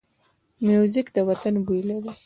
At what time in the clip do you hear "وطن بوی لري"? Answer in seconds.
1.29-2.11